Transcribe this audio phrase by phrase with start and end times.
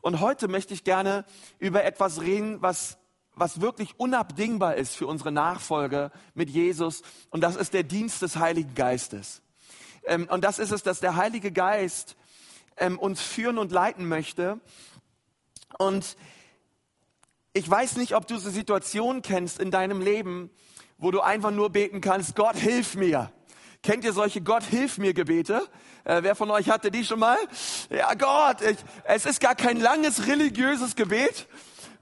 [0.00, 1.24] Und heute möchte ich gerne
[1.58, 2.98] über etwas reden, was,
[3.34, 7.02] was wirklich unabdingbar ist für unsere Nachfolge mit Jesus.
[7.30, 9.42] Und das ist der Dienst des Heiligen Geistes.
[10.04, 12.16] Ähm, und das ist es, dass der Heilige Geist
[12.76, 14.60] ähm, uns führen und leiten möchte.
[15.78, 16.16] Und
[17.52, 20.50] ich weiß nicht, ob du so Situationen kennst in deinem Leben,
[20.98, 23.32] wo du einfach nur beten kannst, Gott, hilf mir.
[23.82, 25.66] Kennt ihr solche Gott, hilf mir Gebete?
[26.04, 27.38] Äh, wer von euch hatte die schon mal?
[27.88, 31.46] Ja, Gott, ich, es ist gar kein langes religiöses Gebet,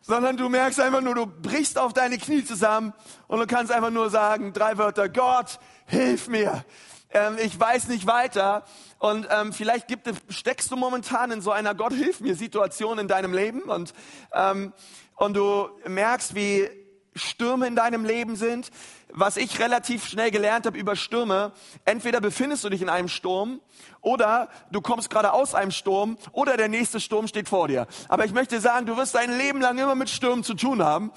[0.00, 2.94] sondern du merkst einfach nur, du brichst auf deine Knie zusammen
[3.28, 6.64] und du kannst einfach nur sagen, drei Wörter, Gott, hilf mir.
[7.10, 8.64] Ähm, ich weiß nicht weiter.
[8.98, 13.06] Und ähm, vielleicht gibt, steckst du momentan in so einer Gott hilf mir Situation in
[13.06, 13.94] deinem Leben und
[14.34, 14.72] ähm,
[15.18, 16.70] und du merkst, wie
[17.18, 18.70] Stürme in deinem Leben sind.
[19.10, 21.52] Was ich relativ schnell gelernt habe über Stürme,
[21.84, 23.60] entweder befindest du dich in einem Sturm
[24.00, 27.86] oder du kommst gerade aus einem Sturm oder der nächste Sturm steht vor dir.
[28.08, 31.10] Aber ich möchte sagen, du wirst dein Leben lang immer mit Stürmen zu tun haben.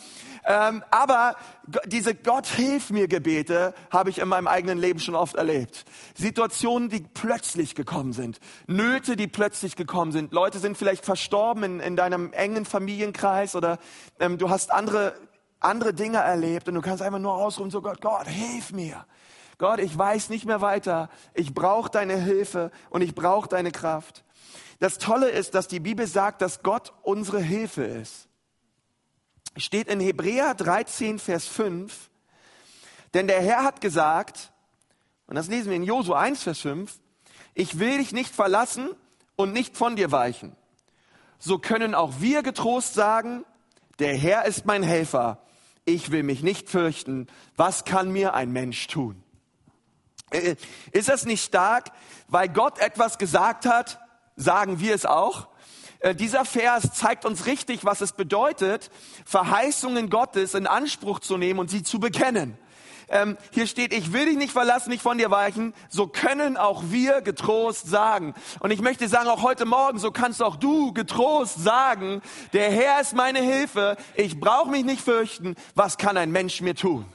[0.44, 1.36] Ähm, aber
[1.86, 5.86] diese Gott hilf mir Gebete habe ich in meinem eigenen Leben schon oft erlebt.
[6.16, 8.40] Situationen, die plötzlich gekommen sind.
[8.68, 10.34] Nöte, die plötzlich gekommen sind.
[10.34, 13.78] Leute sind vielleicht verstorben in, in deinem engen Familienkreis oder
[14.20, 15.14] ähm, du hast andere,
[15.62, 19.06] andere Dinge erlebt und du kannst einfach nur ausrufen, so Gott, Gott, hilf mir.
[19.58, 21.09] Gott, ich weiß nicht mehr weiter.
[21.34, 24.23] Ich brauche deine Hilfe und ich brauche deine Kraft.
[24.80, 28.28] Das Tolle ist, dass die Bibel sagt, dass Gott unsere Hilfe ist
[29.58, 32.09] steht in Hebräer 13, Vers 5,
[33.14, 34.52] denn der Herr hat gesagt,
[35.28, 37.00] und das lesen wir in Josu 1, Vers 5,
[37.53, 38.90] ich will dich nicht verlassen
[39.36, 40.56] und nicht von dir weichen.
[41.38, 43.46] So können auch wir getrost sagen,
[44.00, 45.44] der Herr ist mein Helfer.
[45.86, 47.28] Ich will mich nicht fürchten.
[47.56, 49.24] Was kann mir ein Mensch tun?
[50.32, 50.56] Äh,
[50.92, 51.92] ist das nicht stark?
[52.28, 54.00] Weil Gott etwas gesagt hat,
[54.36, 55.48] sagen wir es auch?
[56.00, 58.90] Äh, dieser Vers zeigt uns richtig, was es bedeutet,
[59.26, 62.58] Verheißungen Gottes in Anspruch zu nehmen und sie zu bekennen.
[63.12, 65.74] Ähm, hier steht, ich will dich nicht verlassen, nicht von dir weichen.
[65.90, 68.34] So können auch wir getrost sagen.
[68.62, 72.22] Und ich möchte sagen, auch heute Morgen, so kannst auch du getrost sagen,
[72.53, 73.97] der Herr ist meine Hilfe.
[74.16, 75.56] Ich brauche mich nicht fürchten.
[75.75, 77.06] Was kann ein Mensch mir tun?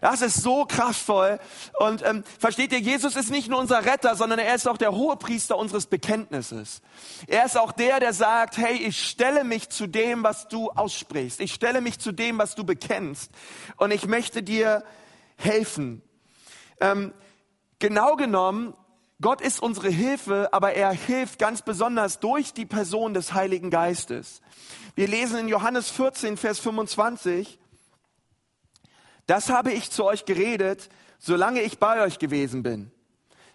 [0.00, 1.38] Das ist so kraftvoll.
[1.78, 4.92] Und ähm, versteht ihr, Jesus ist nicht nur unser Retter, sondern er ist auch der
[4.92, 6.80] Hohepriester unseres Bekenntnisses.
[7.26, 11.40] Er ist auch der, der sagt, hey, ich stelle mich zu dem, was du aussprichst.
[11.40, 13.30] Ich stelle mich zu dem, was du bekennst.
[13.76, 14.84] Und ich möchte dir
[15.40, 16.02] helfen.
[16.80, 17.12] Ähm,
[17.78, 18.74] genau genommen,
[19.20, 24.40] Gott ist unsere Hilfe, aber er hilft ganz besonders durch die Person des Heiligen Geistes.
[24.94, 27.58] Wir lesen in Johannes 14, Vers 25,
[29.26, 32.90] das habe ich zu euch geredet, solange ich bei euch gewesen bin.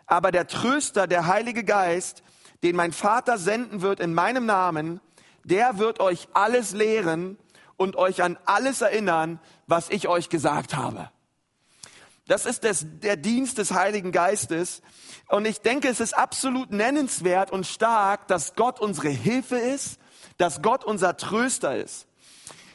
[0.05, 2.23] Aber der Tröster, der Heilige Geist,
[2.63, 5.01] den mein Vater senden wird in meinem Namen,
[5.43, 7.37] der wird euch alles lehren
[7.77, 11.09] und euch an alles erinnern, was ich euch gesagt habe.
[12.27, 14.81] Das ist das, der Dienst des Heiligen Geistes.
[15.27, 19.99] Und ich denke, es ist absolut nennenswert und stark, dass Gott unsere Hilfe ist,
[20.37, 22.07] dass Gott unser Tröster ist.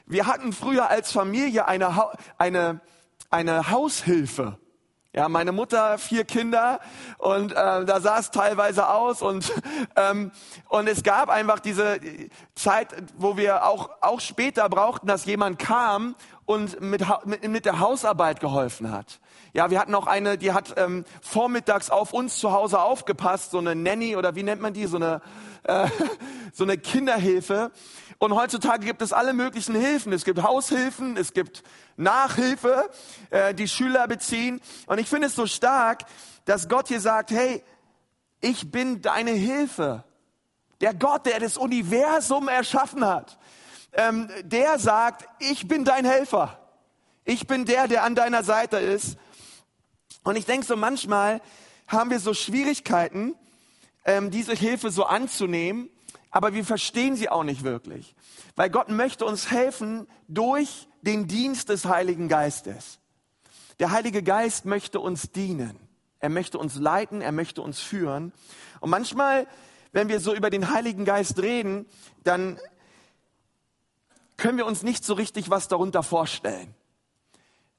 [0.06, 2.81] Wir hatten früher als Familie eine, eine,
[3.31, 4.59] eine Haushilfe.
[5.12, 6.78] Ja, meine Mutter, vier Kinder
[7.19, 9.53] und äh, da sah es teilweise aus und
[9.97, 10.31] ähm,
[10.69, 11.99] und es gab einfach diese
[12.55, 16.15] Zeit, wo wir auch auch später brauchten, dass jemand kam
[16.50, 19.21] und mit, mit, mit der Hausarbeit geholfen hat.
[19.53, 23.59] Ja, wir hatten auch eine, die hat ähm, vormittags auf uns zu Hause aufgepasst, so
[23.59, 25.22] eine Nanny oder wie nennt man die, so eine
[25.62, 25.87] äh,
[26.53, 27.71] so eine Kinderhilfe.
[28.19, 30.12] Und heutzutage gibt es alle möglichen Hilfen.
[30.12, 31.62] Es gibt Haushilfen, es gibt
[31.97, 32.91] Nachhilfe,
[33.31, 34.61] äh, die Schüler beziehen.
[34.87, 36.03] Und ich finde es so stark,
[36.47, 37.62] dass Gott hier sagt, hey,
[38.41, 40.03] ich bin deine Hilfe.
[40.81, 43.38] Der Gott, der das Universum erschaffen hat,
[43.93, 46.59] ähm, der sagt, ich bin dein Helfer.
[47.25, 49.17] Ich bin der, der an deiner Seite ist.
[50.23, 51.41] Und ich denke so manchmal
[51.87, 53.34] haben wir so Schwierigkeiten,
[54.05, 55.91] ähm, diese Hilfe so anzunehmen,
[56.31, 58.14] aber wir verstehen sie auch nicht wirklich.
[58.56, 62.99] Weil Gott möchte uns helfen durch den Dienst des Heiligen Geistes.
[63.81, 65.79] Der Heilige Geist möchte uns dienen.
[66.20, 68.32] Er möchte uns leiten, er möchte uns führen.
[68.81, 69.47] Und manchmal,
[69.93, 71.87] wenn wir so über den Heiligen Geist reden,
[72.23, 72.61] dann
[74.40, 76.75] können wir uns nicht so richtig was darunter vorstellen.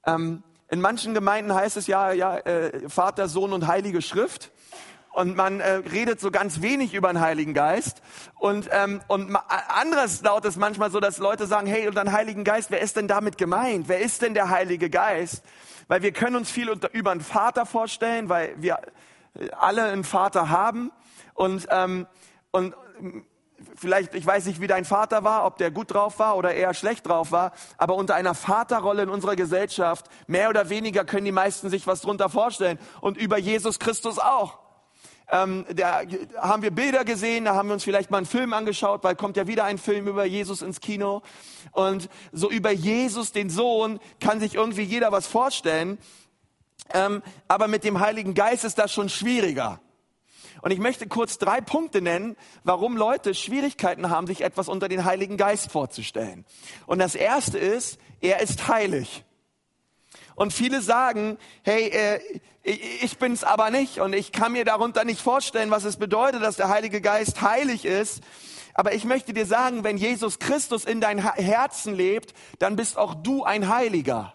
[0.05, 4.51] Ähm, in manchen Gemeinden heißt es ja, ja äh, Vater, Sohn und Heilige Schrift
[5.11, 8.01] und man äh, redet so ganz wenig über den Heiligen Geist.
[8.39, 9.35] Und, ähm, und
[9.67, 12.95] anderes laut es manchmal so, dass Leute sagen, hey, und dann Heiligen Geist, wer ist
[12.95, 13.89] denn damit gemeint?
[13.89, 15.43] Wer ist denn der Heilige Geist?
[15.87, 18.79] Weil wir können uns viel unter, über einen Vater vorstellen, weil wir
[19.57, 20.91] alle einen Vater haben.
[21.33, 22.07] Und, ähm,
[22.51, 22.75] und
[23.75, 26.73] vielleicht, ich weiß nicht, wie dein Vater war, ob der gut drauf war oder eher
[26.73, 31.31] schlecht drauf war, aber unter einer Vaterrolle in unserer Gesellschaft, mehr oder weniger können die
[31.31, 32.79] meisten sich was drunter vorstellen.
[33.01, 34.59] Und über Jesus Christus auch.
[35.31, 36.01] Ähm, da
[36.37, 39.37] haben wir Bilder gesehen, da haben wir uns vielleicht mal einen Film angeschaut, weil kommt
[39.37, 41.21] ja wieder ein Film über Jesus ins Kino.
[41.71, 45.97] Und so über Jesus, den Sohn, kann sich irgendwie jeder was vorstellen.
[46.93, 49.79] Ähm, aber mit dem Heiligen Geist ist das schon schwieriger.
[50.61, 55.05] Und ich möchte kurz drei Punkte nennen, warum Leute Schwierigkeiten haben, sich etwas unter den
[55.05, 56.45] Heiligen Geist vorzustellen.
[56.85, 59.23] Und das erste ist, er ist heilig.
[60.35, 62.19] Und viele sagen, hey, äh,
[62.63, 66.57] ich bin's aber nicht und ich kann mir darunter nicht vorstellen, was es bedeutet, dass
[66.57, 68.21] der Heilige Geist heilig ist.
[68.73, 73.15] Aber ich möchte dir sagen, wenn Jesus Christus in dein Herzen lebt, dann bist auch
[73.15, 74.33] du ein Heiliger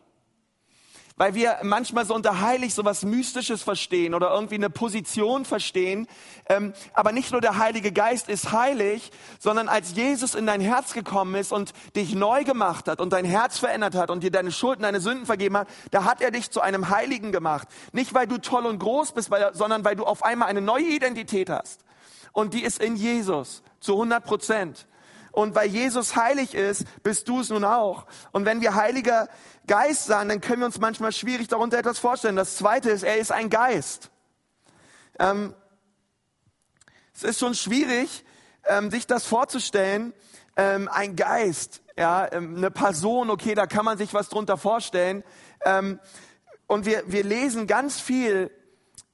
[1.17, 6.07] weil wir manchmal so unter heilig so was Mystisches verstehen oder irgendwie eine Position verstehen.
[6.49, 10.93] Ähm, aber nicht nur der Heilige Geist ist heilig, sondern als Jesus in dein Herz
[10.93, 14.53] gekommen ist und dich neu gemacht hat und dein Herz verändert hat und dir deine
[14.53, 17.69] Schulden, deine Sünden vergeben hat, da hat er dich zu einem Heiligen gemacht.
[17.93, 20.87] Nicht weil du toll und groß bist, weil, sondern weil du auf einmal eine neue
[20.87, 21.81] Identität hast.
[22.33, 24.87] Und die ist in Jesus zu 100 Prozent.
[25.37, 28.06] Und weil Jesus heilig ist, bist du es nun auch.
[28.33, 29.29] Und wenn wir Heiliger
[29.67, 32.37] Geist sagen, dann können wir uns manchmal schwierig darunter etwas vorstellen.
[32.37, 34.11] Das Zweite ist, er ist ein Geist.
[35.19, 35.55] Ähm,
[37.15, 38.25] es ist schon schwierig,
[38.65, 40.15] ähm, sich das vorzustellen.
[40.56, 45.23] Ähm, ein Geist, ja, ähm, eine Person, okay, da kann man sich was drunter vorstellen.
[45.67, 46.00] Ähm,
[46.67, 48.50] und wir, wir lesen ganz viel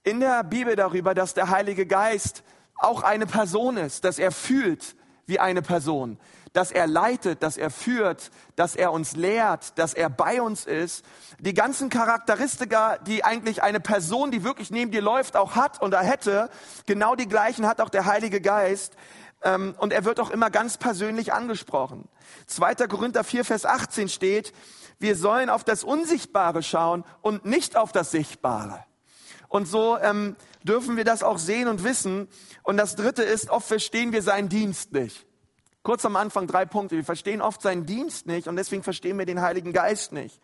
[0.05, 2.45] in der Bibel darüber, dass der Heilige Geist
[2.77, 4.95] auch eine Person ist, dass er fühlt,
[5.27, 6.19] wie eine Person,
[6.53, 11.05] dass er leitet, dass er führt, dass er uns lehrt, dass er bei uns ist.
[11.39, 15.95] Die ganzen Charakteristika, die eigentlich eine Person, die wirklich neben dir läuft, auch hat und
[15.95, 16.51] er hätte,
[16.87, 18.97] genau die gleichen hat auch der Heilige Geist.
[19.43, 22.09] Ähm, und er wird auch immer ganz persönlich angesprochen.
[22.47, 22.75] 2.
[22.87, 24.53] Korinther 4, Vers 18 steht,
[24.99, 28.85] wir sollen auf das Unsichtbare schauen und nicht auf das Sichtbare.
[29.49, 32.29] Und so ähm, dürfen wir das auch sehen und wissen.
[32.63, 35.27] Und das Dritte ist, oft verstehen wir seinen Dienst nicht.
[35.83, 36.97] Kurz am Anfang drei Punkte.
[36.97, 40.41] Wir verstehen oft seinen Dienst nicht und deswegen verstehen wir den Heiligen Geist nicht.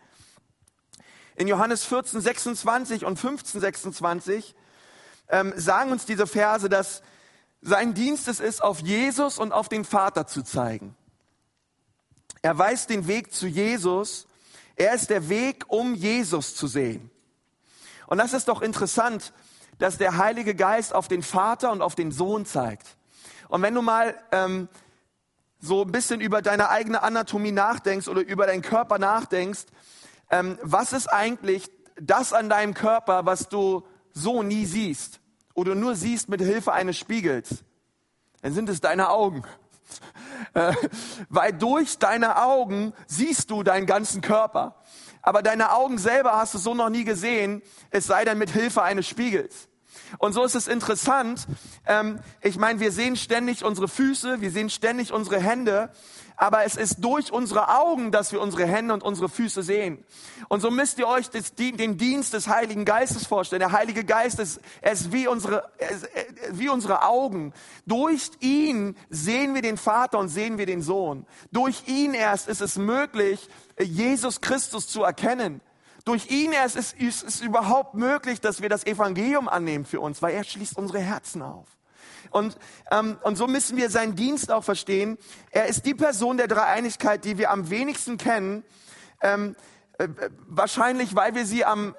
[1.36, 4.56] In Johannes 14, 26 und 15, 26
[5.28, 7.02] ähm, sagen uns diese Verse, dass
[7.60, 10.96] sein Dienst es ist, auf Jesus und auf den Vater zu zeigen.
[12.42, 14.26] Er weist den Weg zu Jesus.
[14.76, 17.10] Er ist der Weg, um Jesus zu sehen.
[18.06, 19.32] Und das ist doch interessant,
[19.78, 22.96] dass der Heilige Geist auf den Vater und auf den Sohn zeigt.
[23.48, 24.68] Und wenn du mal ähm,
[25.60, 29.66] so ein bisschen über deine eigene Anatomie nachdenkst oder über deinen Körper nachdenkst,
[30.30, 31.70] ähm, was ist eigentlich
[32.00, 35.20] das an deinem Körper, was du so nie siehst
[35.54, 37.64] oder nur siehst mit Hilfe eines Spiegels?
[38.42, 39.42] Dann sind es deine Augen.
[40.54, 40.72] Äh,
[41.28, 44.76] weil durch deine Augen siehst du deinen ganzen Körper.
[45.28, 47.60] Aber deine Augen selber hast du so noch nie gesehen,
[47.90, 49.68] es sei denn mit Hilfe eines Spiegels.
[50.16, 51.46] Und so ist es interessant.
[51.86, 55.90] Ähm, ich meine, wir sehen ständig unsere Füße, wir sehen ständig unsere Hände,
[56.40, 60.04] aber es ist durch unsere Augen, dass wir unsere Hände und unsere Füße sehen.
[60.46, 63.58] Und so müsst ihr euch das, den Dienst des Heiligen Geistes vorstellen.
[63.58, 66.08] Der Heilige Geist ist, ist wie unsere, ist
[66.52, 67.52] wie unsere Augen.
[67.86, 71.26] Durch ihn sehen wir den Vater und sehen wir den Sohn.
[71.50, 73.48] Durch ihn erst ist es möglich,
[73.80, 75.60] Jesus Christus zu erkennen.
[76.04, 80.34] Durch ihn erst ist es überhaupt möglich, dass wir das Evangelium annehmen für uns, weil
[80.34, 81.77] er schließt unsere Herzen auf.
[82.30, 82.58] Und,
[82.90, 85.18] ähm, und so müssen wir seinen Dienst auch verstehen.
[85.50, 88.64] Er ist die Person der Dreieinigkeit, die wir am wenigsten kennen,
[89.22, 89.56] ähm,
[89.98, 90.08] äh,
[90.46, 91.94] wahrscheinlich weil wir sie am,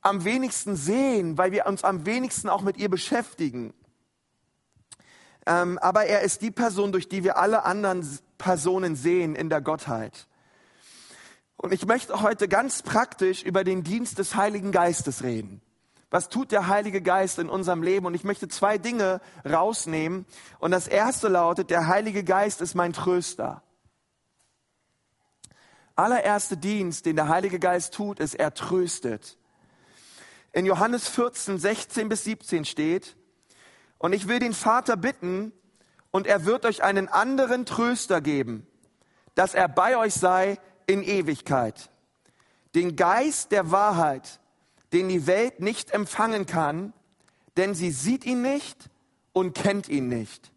[0.00, 3.74] am wenigsten sehen, weil wir uns am wenigsten auch mit ihr beschäftigen.
[5.46, 8.06] Ähm, aber er ist die Person, durch die wir alle anderen
[8.36, 10.26] Personen sehen in der Gottheit.
[11.56, 15.62] Und ich möchte heute ganz praktisch über den Dienst des Heiligen Geistes reden.
[16.16, 18.06] Was tut der Heilige Geist in unserem Leben?
[18.06, 20.24] Und ich möchte zwei Dinge rausnehmen.
[20.58, 23.62] Und das erste lautet, der Heilige Geist ist mein Tröster.
[25.94, 29.36] Allererste Dienst, den der Heilige Geist tut, ist, er tröstet.
[30.52, 33.14] In Johannes 14, 16 bis 17 steht,
[33.98, 35.52] und ich will den Vater bitten,
[36.12, 38.66] und er wird euch einen anderen Tröster geben,
[39.34, 41.90] dass er bei euch sei in Ewigkeit.
[42.74, 44.40] Den Geist der Wahrheit,
[44.96, 46.94] den die Welt nicht empfangen kann,
[47.58, 48.88] denn sie sieht ihn nicht
[49.34, 50.50] und kennt ihn nicht.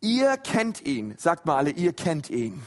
[0.00, 1.14] Ihr kennt ihn.
[1.18, 2.62] Sagt mal alle, ihr kennt ihn.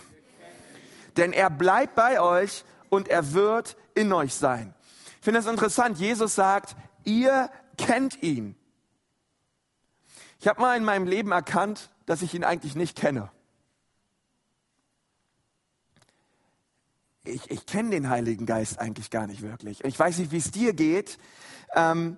[1.18, 4.76] Denn er bleibt bei euch und er wird in euch sein.
[5.18, 5.98] Ich finde das interessant.
[5.98, 8.56] Jesus sagt, ihr kennt ihn.
[10.40, 13.32] Ich habe mal in meinem Leben erkannt, dass ich ihn eigentlich nicht kenne.
[17.28, 19.84] Ich, ich kenne den Heiligen Geist eigentlich gar nicht wirklich.
[19.84, 21.18] Ich weiß nicht, wie es dir geht.
[21.76, 22.18] Ähm,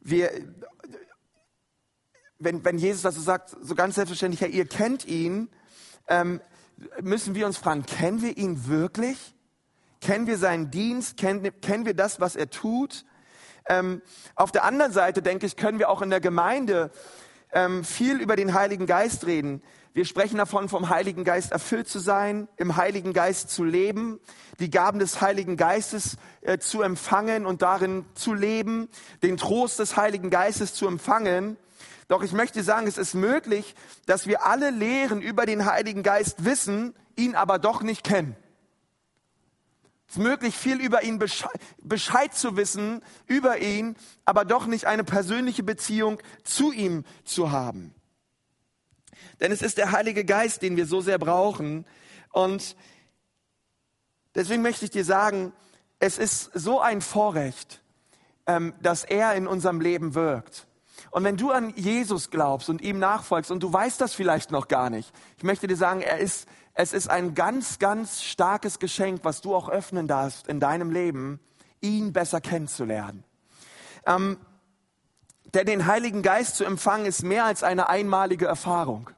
[0.00, 0.30] wir,
[2.38, 5.48] wenn, wenn Jesus das so sagt, so ganz selbstverständlich, ja, ihr kennt ihn,
[6.08, 6.40] ähm,
[7.00, 9.34] müssen wir uns fragen, kennen wir ihn wirklich?
[10.00, 11.16] Kennen wir seinen Dienst?
[11.16, 13.04] Kennen, kennen wir das, was er tut?
[13.68, 14.02] Ähm,
[14.34, 16.90] auf der anderen Seite, denke ich, können wir auch in der Gemeinde
[17.52, 19.62] ähm, viel über den Heiligen Geist reden.
[19.92, 24.20] Wir sprechen davon, vom Heiligen Geist erfüllt zu sein, im Heiligen Geist zu leben,
[24.60, 28.88] die Gaben des Heiligen Geistes äh, zu empfangen und darin zu leben,
[29.24, 31.56] den Trost des Heiligen Geistes zu empfangen.
[32.06, 33.74] Doch ich möchte sagen, es ist möglich,
[34.06, 38.36] dass wir alle Lehren über den Heiligen Geist wissen, ihn aber doch nicht kennen.
[40.08, 44.84] Es ist möglich, viel über ihn Bescheid, Bescheid zu wissen, über ihn, aber doch nicht
[44.84, 47.92] eine persönliche Beziehung zu ihm zu haben.
[49.40, 51.86] Denn es ist der Heilige Geist, den wir so sehr brauchen.
[52.30, 52.76] Und
[54.34, 55.52] deswegen möchte ich dir sagen,
[55.98, 57.82] es ist so ein Vorrecht,
[58.46, 60.66] ähm, dass er in unserem Leben wirkt.
[61.10, 64.68] Und wenn du an Jesus glaubst und ihm nachfolgst und du weißt das vielleicht noch
[64.68, 69.20] gar nicht, ich möchte dir sagen, er ist, es ist ein ganz, ganz starkes Geschenk,
[69.22, 71.40] was du auch öffnen darfst in deinem Leben,
[71.80, 73.24] ihn besser kennenzulernen.
[74.06, 74.38] Ähm,
[75.52, 79.10] denn den Heiligen Geist zu empfangen ist mehr als eine einmalige Erfahrung.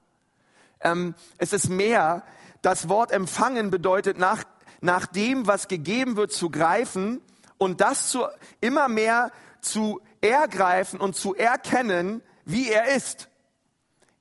[0.83, 2.23] Ähm, es ist mehr.
[2.61, 4.45] Das Wort empfangen bedeutet nach,
[4.81, 7.21] nach dem, was gegeben wird, zu greifen
[7.59, 8.25] und das zu,
[8.61, 13.29] immer mehr zu ergreifen und zu erkennen, wie er ist.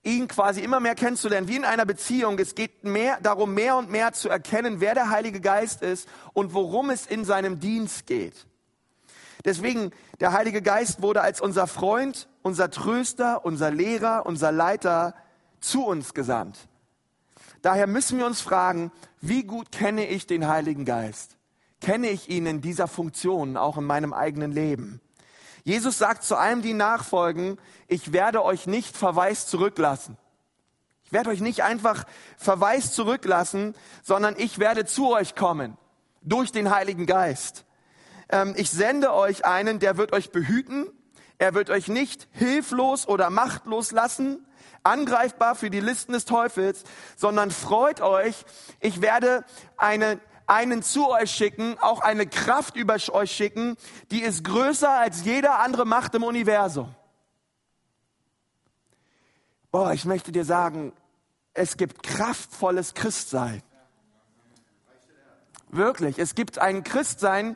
[0.03, 2.39] Ihn quasi immer mehr kennenzulernen, wie in einer Beziehung.
[2.39, 6.53] Es geht mehr, darum, mehr und mehr zu erkennen, wer der Heilige Geist ist und
[6.53, 8.47] worum es in seinem Dienst geht.
[9.45, 15.15] Deswegen, der Heilige Geist wurde als unser Freund, unser Tröster, unser Lehrer, unser Leiter
[15.61, 16.67] zu uns gesandt.
[17.61, 18.91] Daher müssen wir uns fragen,
[19.21, 21.37] wie gut kenne ich den Heiligen Geist?
[21.79, 24.99] Kenne ich ihn in dieser Funktion, auch in meinem eigenen Leben?
[25.63, 30.17] Jesus sagt zu allem, die nachfolgen, ich werde euch nicht verwaist zurücklassen.
[31.05, 32.05] Ich werde euch nicht einfach
[32.37, 35.77] verwaist zurücklassen, sondern ich werde zu euch kommen
[36.21, 37.65] durch den Heiligen Geist.
[38.29, 40.87] Ähm, ich sende euch einen, der wird euch behüten.
[41.37, 44.45] Er wird euch nicht hilflos oder machtlos lassen,
[44.83, 46.83] angreifbar für die Listen des Teufels,
[47.15, 48.45] sondern freut euch,
[48.79, 49.43] ich werde
[49.77, 53.77] eine, einen zu euch schicken, auch eine Kraft über euch schicken,
[54.11, 56.93] die ist größer als jede andere Macht im Universum.
[59.71, 60.91] Boah, ich möchte dir sagen,
[61.53, 63.61] es gibt kraftvolles Christsein.
[65.69, 67.55] Wirklich, es gibt ein Christsein,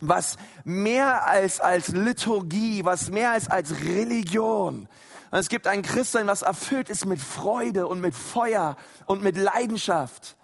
[0.00, 4.88] was mehr als als Liturgie, was mehr als als Religion,
[5.34, 8.76] und es gibt ein Christsein, was erfüllt ist mit Freude und mit Feuer
[9.06, 10.36] und mit Leidenschaft.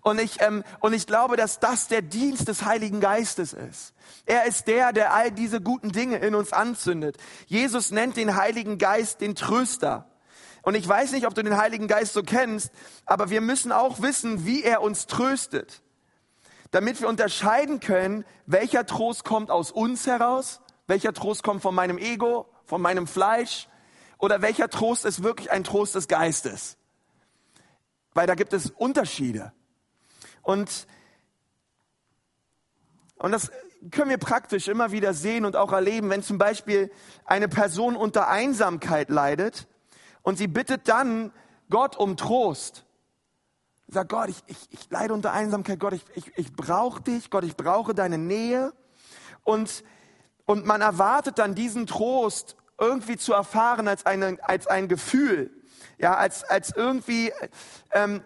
[0.00, 3.92] Und ich, ähm, und ich glaube, dass das der Dienst des Heiligen Geistes ist.
[4.24, 7.18] Er ist der, der all diese guten Dinge in uns anzündet.
[7.48, 10.06] Jesus nennt den Heiligen Geist den Tröster.
[10.62, 12.70] Und ich weiß nicht, ob du den Heiligen Geist so kennst,
[13.04, 15.82] aber wir müssen auch wissen, wie er uns tröstet.
[16.70, 21.98] Damit wir unterscheiden können, welcher Trost kommt aus uns heraus, welcher Trost kommt von meinem
[21.98, 23.68] Ego, von meinem Fleisch
[24.20, 26.76] oder welcher Trost ist wirklich ein Trost des Geistes?
[28.12, 29.52] Weil da gibt es Unterschiede.
[30.42, 30.86] Und,
[33.16, 33.50] und das
[33.90, 36.92] können wir praktisch immer wieder sehen und auch erleben, wenn zum Beispiel
[37.24, 39.66] eine Person unter Einsamkeit leidet
[40.22, 41.32] und sie bittet dann
[41.70, 42.84] Gott um Trost.
[43.88, 47.44] Sagt Gott, ich, ich, ich leide unter Einsamkeit, Gott, ich, ich, ich brauche dich, Gott,
[47.44, 48.72] ich brauche deine Nähe.
[49.44, 49.82] Und,
[50.44, 55.50] und man erwartet dann diesen Trost irgendwie zu erfahren als, eine, als ein Gefühl.
[55.98, 57.30] Ja, als, als irgendwie,
[57.92, 58.22] ähm,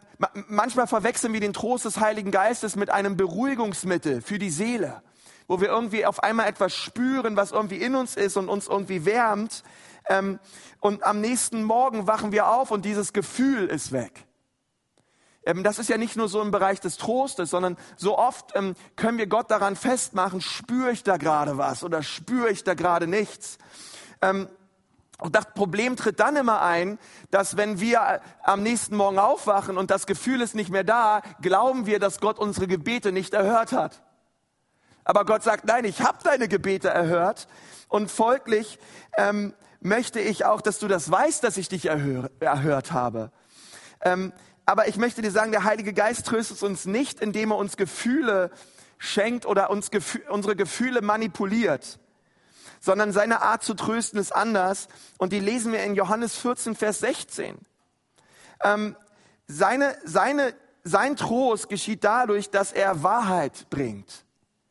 [0.46, 5.02] manchmal verwechseln wir den Trost des Heiligen Geistes mit einem Beruhigungsmittel für die Seele,
[5.48, 9.04] wo wir irgendwie auf einmal etwas spüren, was irgendwie in uns ist und uns irgendwie
[9.04, 9.64] wärmt.
[10.08, 10.38] Ähm,
[10.78, 14.24] und am nächsten Morgen wachen wir auf und dieses Gefühl ist weg.
[15.46, 18.74] Ähm, das ist ja nicht nur so im Bereich des Trostes, sondern so oft ähm,
[18.96, 23.06] können wir Gott daran festmachen, spüre ich da gerade was oder spüre ich da gerade
[23.06, 23.58] nichts.
[24.22, 24.48] Ähm,
[25.18, 26.98] und das Problem tritt dann immer ein,
[27.30, 31.86] dass wenn wir am nächsten Morgen aufwachen und das Gefühl ist nicht mehr da, glauben
[31.86, 34.02] wir, dass Gott unsere Gebete nicht erhört hat.
[35.04, 37.46] Aber Gott sagt, nein, ich habe deine Gebete erhört
[37.88, 38.78] und folglich
[39.16, 43.30] ähm, möchte ich auch, dass du das weißt, dass ich dich erhör, erhört habe.
[44.00, 44.32] Ähm,
[44.66, 48.50] aber ich möchte dir sagen, der Heilige Geist tröstet uns nicht, indem er uns Gefühle
[48.98, 51.98] schenkt oder uns Gefühl, unsere Gefühle manipuliert
[52.84, 54.88] sondern seine Art zu trösten ist anders.
[55.16, 57.56] Und die lesen wir in Johannes 14, Vers 16.
[58.62, 58.94] Ähm,
[59.46, 64.26] seine, seine, sein Trost geschieht dadurch, dass er Wahrheit bringt,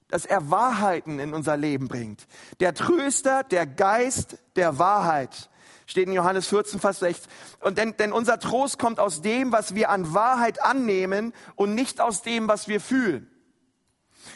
[0.09, 2.27] dass er Wahrheiten in unser Leben bringt.
[2.59, 5.49] Der Tröster, der Geist der Wahrheit
[5.87, 7.21] steht in Johannes 14, Vers 6.
[7.61, 11.99] Und denn, denn unser Trost kommt aus dem, was wir an Wahrheit annehmen und nicht
[11.99, 13.32] aus dem, was wir fühlen.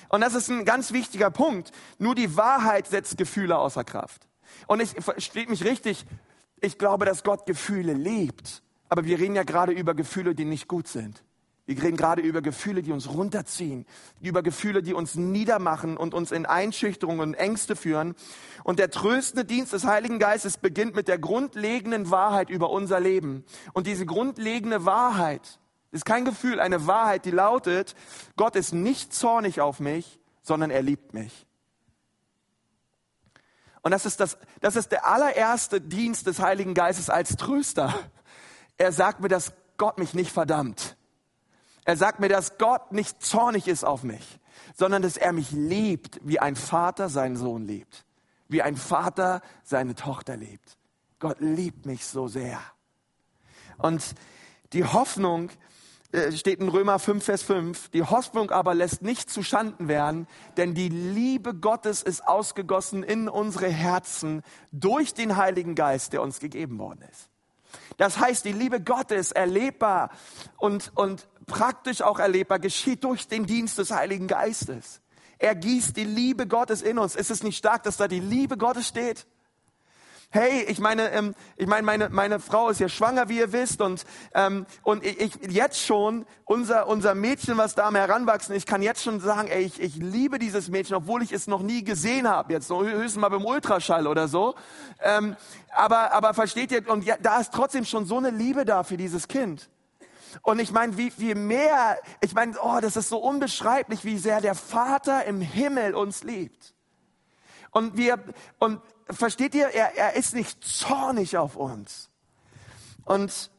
[0.10, 1.72] Und das ist ein ganz wichtiger Punkt.
[2.00, 4.28] Nur die Wahrheit setzt Gefühle außer Kraft.
[4.68, 6.06] Und ich versteht mich richtig,
[6.60, 8.64] ich glaube, dass Gott Gefühle liebt.
[8.90, 11.24] Aber wir reden ja gerade über Gefühle, die nicht gut sind.
[11.68, 13.86] Wir reden gerade über Gefühle, die uns runterziehen,
[14.22, 18.16] über Gefühle, die uns niedermachen und uns in Einschüchterung und Ängste führen.
[18.64, 23.44] Und der tröstende Dienst des Heiligen Geistes beginnt mit der grundlegenden Wahrheit über unser Leben.
[23.74, 25.60] Und diese grundlegende Wahrheit
[25.92, 27.96] ist kein Gefühl, eine Wahrheit, die lautet,
[28.36, 31.46] Gott ist nicht zornig auf mich, sondern er liebt mich.
[33.82, 37.94] Und das ist, das, das ist der allererste Dienst des Heiligen Geistes als Tröster.
[38.78, 40.98] Er sagt mir, dass Gott mich nicht verdammt.
[41.86, 44.40] Er sagt mir, dass Gott nicht zornig ist auf mich,
[44.76, 48.06] sondern dass er mich liebt, wie ein Vater seinen Sohn liebt,
[48.50, 50.78] wie ein Vater seine Tochter liebt.
[51.20, 52.60] Gott liebt mich so sehr.
[53.78, 54.04] Und
[54.74, 55.50] die Hoffnung
[56.36, 60.74] steht in Römer 5, Vers 5, die Hoffnung aber lässt nicht zu Schanden werden, denn
[60.74, 66.80] die Liebe Gottes ist ausgegossen in unsere Herzen durch den Heiligen Geist, der uns gegeben
[66.80, 67.30] worden ist.
[67.98, 70.12] Das heißt, die Liebe Gottes erlebbar
[70.58, 75.02] und, und praktisch auch erlebbar geschieht durch den Dienst des Heiligen Geistes.
[75.40, 77.16] Er gießt die Liebe Gottes in uns.
[77.16, 79.28] Ist es nicht stark, dass da die Liebe Gottes steht?
[80.30, 83.80] Hey, ich meine, ähm, ich meine, meine, meine Frau ist ja schwanger, wie ihr wisst,
[83.80, 84.04] und
[84.34, 88.82] ähm, und ich, ich jetzt schon unser unser Mädchen, was da am heranwachsen, ich kann
[88.82, 92.28] jetzt schon sagen, ey, ich, ich liebe dieses Mädchen, obwohl ich es noch nie gesehen
[92.28, 94.56] habe, jetzt höchstens mal beim Ultraschall oder so.
[95.02, 95.38] Ähm,
[95.74, 96.90] aber aber versteht ihr?
[96.90, 99.70] Und ja, da ist trotzdem schon so eine Liebe da für dieses Kind.
[100.42, 104.42] Und ich meine, wie viel mehr, ich meine, oh, das ist so unbeschreiblich, wie sehr
[104.42, 106.74] der Vater im Himmel uns liebt.
[107.72, 108.20] Und wir,
[108.60, 112.10] und versteht ihr, er, er ist nicht zornig auf uns.
[113.06, 113.52] Und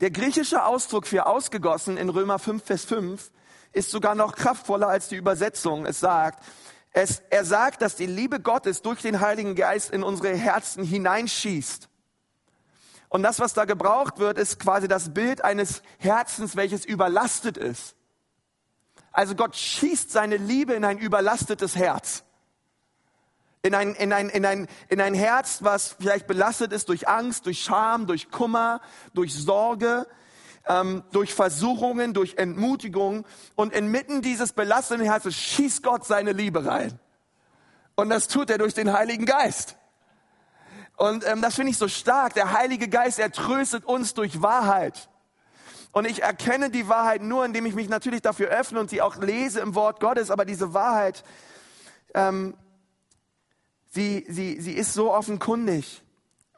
[0.00, 3.30] der griechische Ausdruck für ausgegossen in Römer 5, Vers 5
[3.72, 5.86] ist sogar noch kraftvoller als die Übersetzung.
[5.86, 6.44] Es sagt,
[6.92, 11.88] es, er sagt, dass die Liebe Gottes durch den Heiligen Geist in unsere Herzen hineinschießt.
[13.08, 17.96] Und das, was da gebraucht wird, ist quasi das Bild eines Herzens, welches überlastet ist.
[19.12, 22.24] Also Gott schießt seine Liebe in ein überlastetes Herz
[23.62, 27.46] in ein, in, ein, in, ein, in ein Herz, was vielleicht belastet ist durch Angst,
[27.46, 28.80] durch Scham, durch Kummer,
[29.14, 30.06] durch Sorge,
[30.66, 33.26] ähm, durch Versuchungen, durch Entmutigung.
[33.56, 36.98] Und inmitten dieses belasteten Herzens schießt Gott seine Liebe rein.
[37.96, 39.76] Und das tut er durch den Heiligen Geist.
[40.96, 42.34] Und ähm, das finde ich so stark.
[42.34, 45.08] Der Heilige Geist, er tröstet uns durch Wahrheit.
[45.92, 49.16] Und ich erkenne die Wahrheit nur, indem ich mich natürlich dafür öffne und sie auch
[49.16, 50.30] lese im Wort Gottes.
[50.30, 51.24] Aber diese Wahrheit,
[52.14, 52.54] ähm,
[53.88, 56.02] Sie, sie, sie ist so offenkundig,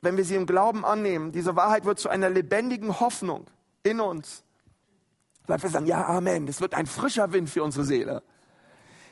[0.02, 1.32] wenn wir sie im Glauben annehmen.
[1.32, 3.46] Diese Wahrheit wird zu einer lebendigen Hoffnung
[3.82, 4.44] in uns.
[5.46, 6.46] Weil wir sagen, ja, Amen.
[6.46, 8.22] Das wird ein frischer Wind für unsere Seele.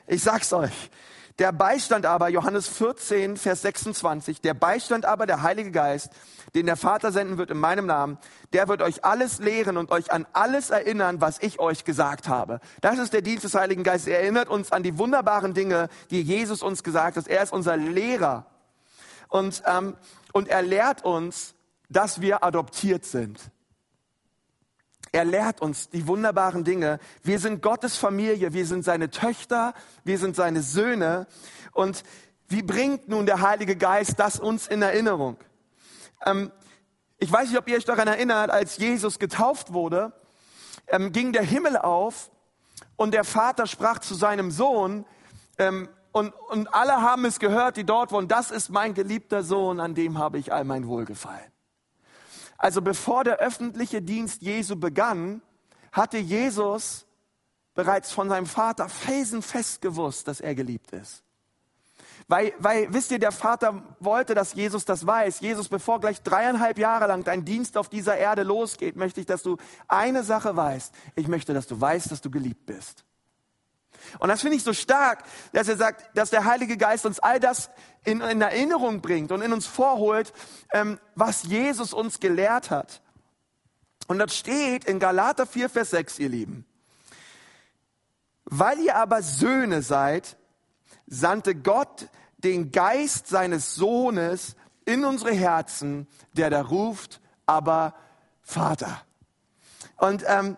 [0.07, 0.91] Ich sag's euch.
[1.39, 6.11] Der Beistand aber, Johannes 14, Vers 26, der Beistand aber, der Heilige Geist,
[6.57, 8.19] den der Vater senden wird in meinem Namen,
[8.53, 12.59] der wird euch alles lehren und euch an alles erinnern, was ich euch gesagt habe.
[12.81, 14.09] Das ist der Dienst des Heiligen Geistes.
[14.09, 17.29] Er erinnert uns an die wunderbaren Dinge, die Jesus uns gesagt hat.
[17.29, 18.47] Er ist unser Lehrer.
[19.29, 19.97] Und, ähm,
[20.33, 21.55] und er lehrt uns,
[21.89, 23.39] dass wir adoptiert sind.
[25.13, 26.99] Er lehrt uns die wunderbaren Dinge.
[27.23, 31.27] Wir sind Gottes Familie, wir sind seine Töchter, wir sind seine Söhne.
[31.73, 32.03] Und
[32.49, 35.37] wie bringt nun der Heilige Geist das uns in Erinnerung?
[36.25, 36.51] Ähm,
[37.19, 40.13] ich weiß nicht, ob ihr euch daran erinnert, als Jesus getauft wurde,
[40.89, 42.31] ähm, ging der Himmel auf
[42.97, 45.05] und der Vater sprach zu seinem Sohn,
[45.59, 49.79] ähm, und, und alle haben es gehört, die dort waren, das ist mein geliebter Sohn,
[49.79, 51.53] an dem habe ich all mein Wohlgefallen.
[52.59, 55.41] Also bevor der öffentliche Dienst Jesu begann,
[55.93, 57.07] hatte Jesus
[57.75, 61.23] bereits von seinem Vater felsenfest gewusst, dass er geliebt ist.
[62.27, 65.41] Weil, weil, wisst ihr, der Vater wollte, dass Jesus das weiß.
[65.41, 69.43] Jesus, bevor gleich dreieinhalb Jahre lang dein Dienst auf dieser Erde losgeht, möchte ich, dass
[69.43, 70.93] du eine Sache weißt.
[71.15, 73.05] Ich möchte, dass du weißt, dass du geliebt bist.
[74.19, 77.41] Und das finde ich so stark, dass er sagt, dass der Heilige Geist uns all
[77.41, 77.71] das
[78.05, 80.33] in, in Erinnerung bringt und in uns vorholt,
[80.73, 83.03] ähm, was Jesus uns gelehrt hat.
[84.07, 86.65] Und das steht in Galater 4, Vers 6, ihr Lieben.
[88.45, 90.37] Weil ihr aber Söhne seid,
[91.07, 92.09] sandte Gott
[92.39, 94.57] den Geist seines Sohnes
[94.87, 97.95] in unsere Herzen, der da ruft, aber
[98.41, 99.03] Vater.
[99.97, 100.57] Und ähm,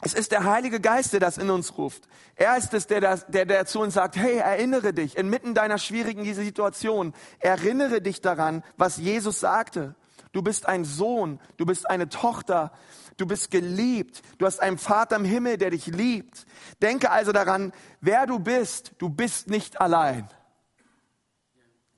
[0.00, 2.08] es ist der Heilige Geist, der das in uns ruft.
[2.36, 6.24] Er ist es, der, der, der zu uns sagt, hey, erinnere dich inmitten deiner schwierigen
[6.34, 9.96] Situation, erinnere dich daran, was Jesus sagte.
[10.30, 12.70] Du bist ein Sohn, du bist eine Tochter,
[13.16, 16.46] du bist geliebt, du hast einen Vater im Himmel, der dich liebt.
[16.80, 20.28] Denke also daran, wer du bist, du bist nicht allein.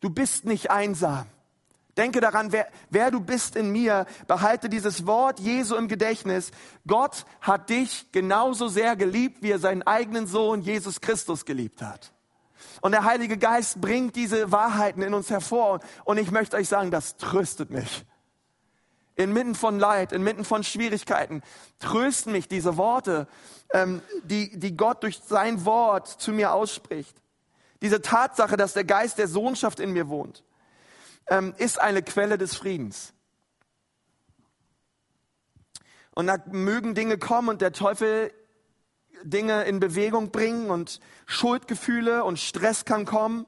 [0.01, 1.27] Du bist nicht einsam.
[2.01, 4.07] Denke daran, wer, wer du bist in mir.
[4.27, 6.51] Behalte dieses Wort Jesu im Gedächtnis.
[6.87, 12.15] Gott hat dich genauso sehr geliebt, wie er seinen eigenen Sohn Jesus Christus geliebt hat.
[12.81, 15.81] Und der Heilige Geist bringt diese Wahrheiten in uns hervor.
[16.05, 18.07] Und ich möchte euch sagen, das tröstet mich.
[19.15, 21.43] Inmitten von Leid, inmitten von Schwierigkeiten,
[21.81, 23.29] trösten mich diese Worte,
[23.75, 27.21] ähm, die, die Gott durch sein Wort zu mir ausspricht.
[27.83, 30.45] Diese Tatsache, dass der Geist der Sohnschaft in mir wohnt
[31.31, 33.14] ähm, ist eine Quelle des Friedens.
[36.14, 38.33] Und da mögen Dinge kommen und der Teufel
[39.23, 43.47] Dinge in Bewegung bringen und Schuldgefühle und Stress kann kommen.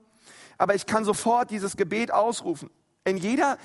[0.58, 2.70] Aber ich kann sofort dieses Gebet ausrufen.
[3.04, 3.58] In jeder,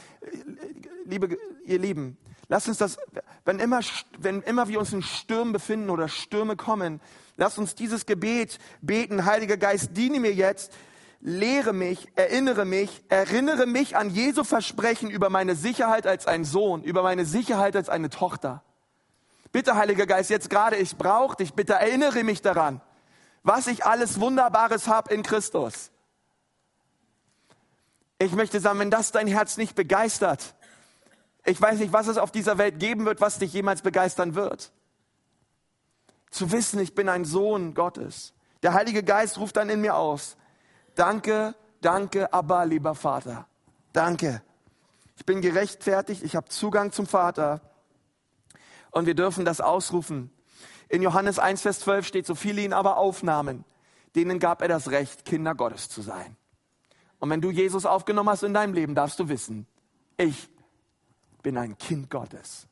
[1.05, 2.97] liebe, ihr Lieben, lasst uns das,
[3.45, 3.81] wenn immer,
[4.17, 7.01] wenn immer wir uns in Stürmen befinden oder Stürme kommen,
[7.35, 9.25] lasst uns dieses Gebet beten.
[9.25, 10.73] Heiliger Geist, diene mir jetzt,
[11.19, 16.83] lehre mich, erinnere mich, erinnere mich an Jesu Versprechen über meine Sicherheit als ein Sohn,
[16.83, 18.63] über meine Sicherheit als eine Tochter.
[19.51, 22.81] Bitte, Heiliger Geist, jetzt gerade, ich brauche dich, bitte erinnere mich daran,
[23.43, 25.91] was ich alles Wunderbares habe in Christus.
[28.19, 30.55] Ich möchte sagen, wenn das dein Herz nicht begeistert,
[31.45, 34.71] ich weiß nicht, was es auf dieser Welt geben wird, was dich jemals begeistern wird.
[36.29, 38.33] Zu wissen, ich bin ein Sohn Gottes.
[38.63, 40.35] Der Heilige Geist ruft dann in mir aus,
[40.97, 43.47] Danke, danke, aber lieber Vater.
[43.93, 44.41] Danke.
[45.15, 47.61] Ich bin gerechtfertigt, ich habe Zugang zum Vater.
[48.89, 50.31] Und wir dürfen das ausrufen.
[50.89, 53.63] In Johannes 1, Vers 12 steht, so viele ihn aber aufnahmen,
[54.15, 56.35] denen gab er das Recht, Kinder Gottes zu sein.
[57.19, 59.67] Und wenn du Jesus aufgenommen hast in deinem Leben, darfst du wissen,
[60.17, 60.49] ich
[61.43, 62.67] bin ein Kind Gottes.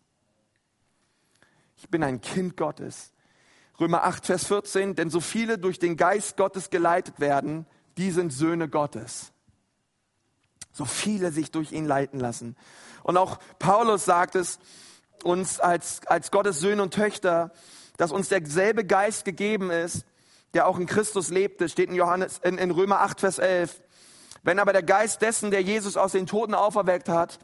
[1.77, 3.13] Ich bin ein Kind Gottes.
[3.79, 8.31] Römer 8, Vers 14, denn so viele durch den Geist Gottes geleitet werden, die sind
[8.31, 9.31] Söhne Gottes.
[10.71, 12.55] So viele sich durch ihn leiten lassen.
[13.03, 14.59] Und auch Paulus sagt es
[15.23, 17.51] uns als, als Gottes Söhne und Töchter,
[17.97, 20.05] dass uns derselbe Geist gegeben ist,
[20.53, 23.81] der auch in Christus lebte, steht in, Johannes, in, in Römer 8, Vers 11.
[24.43, 27.39] Wenn aber der Geist dessen, der Jesus aus den Toten auferweckt hat,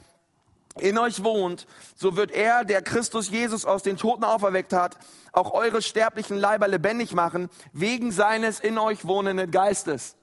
[0.79, 4.97] in euch wohnt, so wird er, der Christus Jesus aus den Toten auferweckt hat,
[5.33, 10.15] auch eure sterblichen Leiber lebendig machen, wegen seines in euch wohnenden Geistes.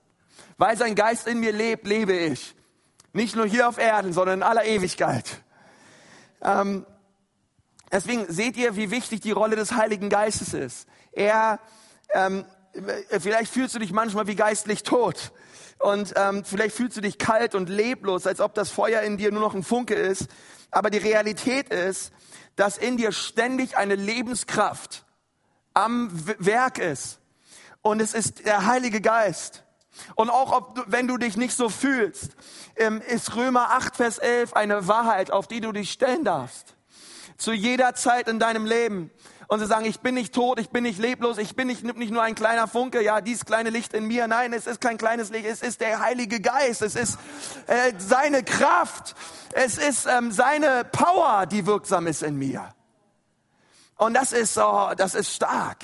[0.57, 2.55] Weil sein Geist in mir lebt, lebe ich.
[3.13, 5.43] Nicht nur hier auf Erden, sondern in aller Ewigkeit.
[6.43, 6.87] Ähm,
[7.91, 10.89] deswegen seht ihr, wie wichtig die Rolle des Heiligen Geistes ist.
[11.13, 11.61] Er,
[12.13, 12.45] ähm,
[13.19, 15.33] vielleicht fühlst du dich manchmal wie geistlich tot.
[15.79, 19.31] Und ähm, vielleicht fühlst du dich kalt und leblos, als ob das Feuer in dir
[19.31, 20.27] nur noch ein Funke ist.
[20.71, 22.13] Aber die Realität ist,
[22.57, 25.07] dass in dir ständig eine Lebenskraft
[25.73, 27.21] am Werk ist.
[27.83, 29.63] Und es ist der Heilige Geist.
[30.15, 32.33] Und auch ob wenn du dich nicht so fühlst,
[32.77, 36.75] ähm, ist Römer 8, Vers 11 eine Wahrheit, auf die du dich stellen darfst.
[37.37, 39.11] Zu jeder Zeit in deinem Leben.
[39.49, 42.13] Und sie sagen, ich bin nicht tot, ich bin nicht leblos, ich bin nicht, nicht
[42.13, 44.29] nur ein kleiner Funke, ja, dieses kleine Licht in mir.
[44.29, 47.19] Nein, es ist kein kleines Licht, es ist der Heilige Geist, es ist
[47.67, 49.15] äh, seine Kraft,
[49.55, 52.75] es ist ähm, seine Power, die wirksam ist in mir.
[53.97, 55.79] Und das ist, oh, das ist stark.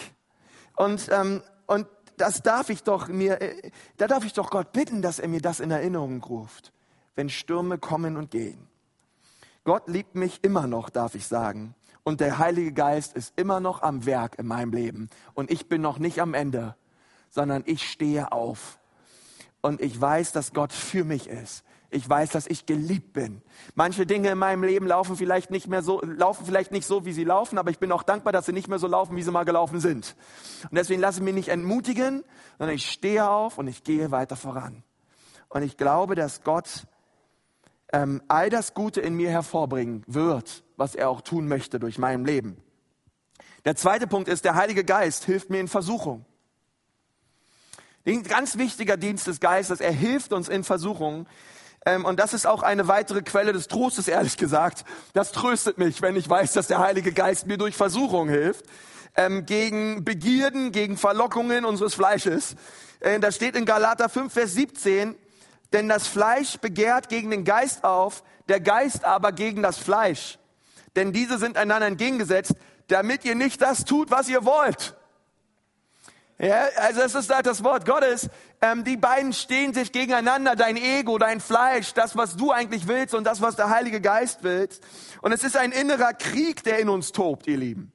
[0.77, 5.03] Und, ähm, und das darf ich doch mir, äh, da darf ich doch Gott bitten,
[5.03, 6.73] dass er mir das in Erinnerung ruft,
[7.15, 8.69] wenn Stürme kommen und gehen.
[9.65, 11.75] Gott liebt mich immer noch, darf ich sagen.
[12.03, 15.09] Und der Heilige Geist ist immer noch am Werk in meinem Leben.
[15.33, 16.77] Und ich bin noch nicht am Ende,
[17.31, 18.79] sondern ich stehe auf.
[19.63, 21.65] Und ich weiß, dass Gott für mich ist.
[21.95, 23.41] Ich weiß, dass ich geliebt bin.
[23.77, 27.13] Manche Dinge in meinem Leben laufen vielleicht nicht mehr so, laufen vielleicht nicht so, wie
[27.13, 29.31] sie laufen, aber ich bin auch dankbar, dass sie nicht mehr so laufen, wie sie
[29.31, 30.17] mal gelaufen sind.
[30.65, 32.25] Und deswegen lasse ich mich nicht entmutigen,
[32.59, 34.83] sondern ich stehe auf und ich gehe weiter voran.
[35.49, 36.89] Und ich glaube, dass Gott
[37.93, 42.25] ähm, all das Gute in mir hervorbringen wird, was er auch tun möchte durch mein
[42.25, 42.57] Leben.
[43.65, 46.27] Der zweite Punkt ist, der Heilige Geist hilft mir in Versuchung.
[48.05, 51.27] Ein ganz wichtiger Dienst des Geistes, er hilft uns in Versuchungen.
[51.87, 54.85] Ähm, und das ist auch eine weitere Quelle des Trostes, ehrlich gesagt.
[55.13, 58.65] Das tröstet mich, wenn ich weiß, dass der Heilige Geist mir durch Versuchung hilft.
[59.17, 62.57] Ähm, gegen Begierden, gegen Verlockungen unseres Fleisches.
[63.01, 65.15] Äh, da steht in Galater 5, Vers 17,
[65.73, 70.39] denn das Fleisch begehrt gegen den Geist auf, der Geist aber gegen das Fleisch.
[70.97, 72.55] denn diese sind einander entgegengesetzt,
[72.89, 74.95] damit ihr nicht das tut, was ihr wollt.
[76.39, 78.29] Ja, also es ist halt das Wort Gottes.
[78.61, 83.15] Ähm, die beiden stehen sich gegeneinander, dein Ego, dein Fleisch, das, was du eigentlich willst
[83.15, 84.69] und das, was der Heilige Geist will.
[85.23, 87.93] Und es ist ein innerer Krieg, der in uns tobt, ihr Lieben.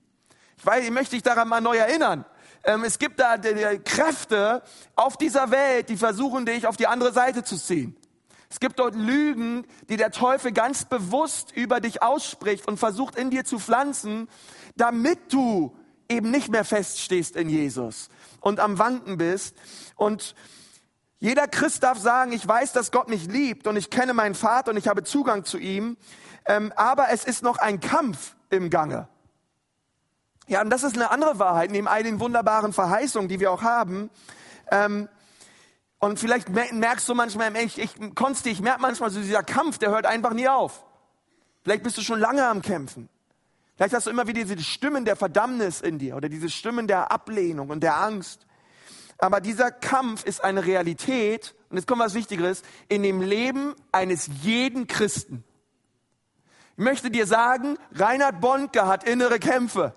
[0.58, 2.24] Ich, weiß, ich möchte dich daran mal neu erinnern.
[2.64, 4.62] Ähm, es gibt da Kräfte
[4.96, 7.98] auf dieser Welt, die versuchen, dich auf die andere Seite zu ziehen.
[8.50, 13.30] Es gibt dort Lügen, die der Teufel ganz bewusst über dich ausspricht und versucht in
[13.32, 14.28] dir zu pflanzen,
[14.76, 15.76] damit du
[16.10, 19.56] eben nicht mehr feststehst in Jesus und am Wanken bist.
[19.96, 20.36] Und
[21.20, 24.72] jeder Christ darf sagen, ich weiß, dass Gott mich liebt und ich kenne meinen Vater
[24.72, 25.98] und ich habe Zugang zu ihm,
[26.46, 29.08] ähm, aber es ist noch ein Kampf im Gange.
[30.48, 33.62] Ja, und das ist eine andere Wahrheit, neben all den wunderbaren Verheißungen, die wir auch
[33.62, 34.10] haben.
[34.72, 35.10] Ähm,
[36.00, 39.92] und vielleicht merkst du manchmal, ich, ich, Konsti, ich merke manchmal so, dieser Kampf, der
[39.92, 40.86] hört einfach nie auf.
[41.62, 43.10] Vielleicht bist du schon lange am Kämpfen.
[43.80, 47.14] Vielleicht hast du immer wieder diese Stimmen der Verdammnis in dir oder diese Stimmen der
[47.14, 48.46] Ablehnung und der Angst.
[49.20, 54.30] Aber dieser Kampf ist eine Realität, und jetzt kommt was Wichtigeres, in dem Leben eines
[54.42, 55.46] jeden Christen.
[56.76, 59.94] Ich möchte dir sagen, Reinhard Bonke hat innere Kämpfe.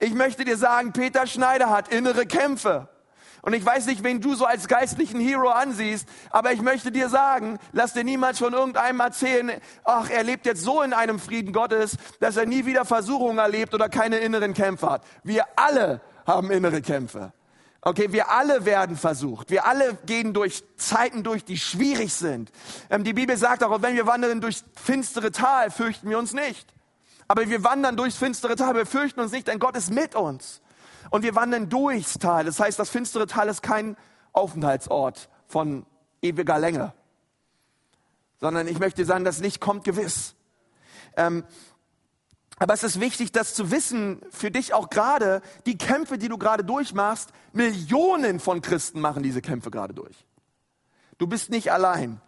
[0.00, 2.88] Ich möchte dir sagen, Peter Schneider hat innere Kämpfe.
[3.46, 7.08] Und ich weiß nicht, wen du so als geistlichen Hero ansiehst, aber ich möchte dir
[7.08, 9.52] sagen, lass dir niemals von irgendeinem erzählen,
[9.84, 13.72] ach, er lebt jetzt so in einem Frieden Gottes, dass er nie wieder Versuchungen erlebt
[13.72, 15.04] oder keine inneren Kämpfe hat.
[15.22, 17.32] Wir alle haben innere Kämpfe.
[17.82, 19.48] Okay, wir alle werden versucht.
[19.52, 22.50] Wir alle gehen durch Zeiten durch, die schwierig sind.
[22.90, 26.74] Ähm, die Bibel sagt auch, wenn wir wandern durch finstere Tal, fürchten wir uns nicht.
[27.28, 30.62] Aber wir wandern durchs finstere Tal, wir fürchten uns nicht, denn Gott ist mit uns.
[31.10, 32.44] Und wir wandern durchs Tal.
[32.44, 33.96] Das heißt, das finstere Tal ist kein
[34.32, 35.86] Aufenthaltsort von
[36.22, 36.92] ewiger Länge,
[38.40, 40.34] sondern ich möchte sagen, das Licht kommt gewiss.
[41.16, 41.44] Ähm,
[42.58, 46.38] aber es ist wichtig, das zu wissen, für dich auch gerade, die Kämpfe, die du
[46.38, 50.26] gerade durchmachst, Millionen von Christen machen diese Kämpfe gerade durch.
[51.18, 52.20] Du bist nicht allein.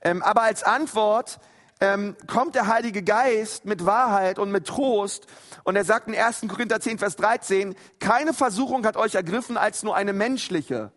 [0.00, 1.38] Ähm, aber als Antwort
[1.82, 5.26] ähm, kommt der Heilige Geist mit Wahrheit und mit Trost.
[5.64, 6.42] Und er sagt in 1.
[6.46, 10.92] Korinther 10, Vers 13, keine Versuchung hat euch ergriffen als nur eine menschliche.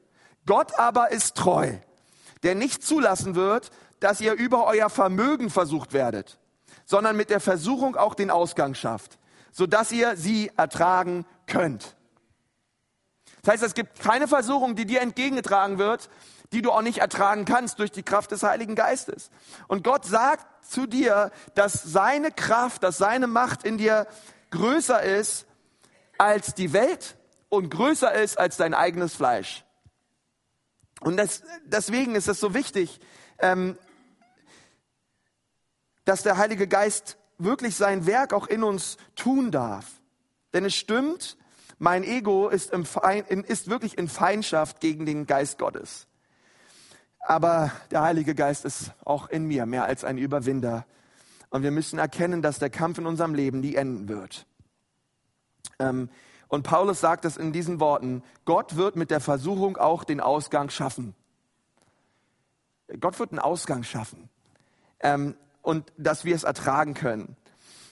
[0.45, 1.73] Gott aber ist treu,
[2.43, 6.37] der nicht zulassen wird, dass ihr über euer Vermögen versucht werdet,
[6.85, 9.17] sondern mit der Versuchung auch den Ausgang schafft,
[9.51, 11.95] sodass ihr sie ertragen könnt.
[13.41, 16.11] Das heißt, es gibt keine Versuchung, die dir entgegengetragen wird,
[16.51, 19.29] die du auch nicht ertragen kannst durch die Kraft des Heiligen Geistes.
[19.67, 24.07] Und Gott sagt zu dir, dass seine Kraft, dass seine Macht in dir
[24.51, 25.45] größer ist
[26.17, 27.17] als die Welt
[27.49, 29.63] und größer ist als dein eigenes Fleisch.
[31.01, 32.99] Und das, deswegen ist es so wichtig,
[33.39, 33.77] ähm,
[36.05, 39.85] dass der Heilige Geist wirklich sein Werk auch in uns tun darf.
[40.53, 41.37] Denn es stimmt,
[41.77, 46.07] mein Ego ist, im Feind, ist wirklich in Feindschaft gegen den Geist Gottes.
[47.27, 50.85] Aber der Heilige Geist ist auch in mir mehr als ein Überwinder.
[51.49, 54.45] Und wir müssen erkennen, dass der Kampf in unserem Leben nie enden wird.
[55.79, 56.09] Ähm,
[56.49, 60.69] und Paulus sagt es in diesen Worten, Gott wird mit der Versuchung auch den Ausgang
[60.69, 61.15] schaffen.
[62.99, 64.29] Gott wird einen Ausgang schaffen.
[64.99, 67.35] Ähm, und dass wir es ertragen können.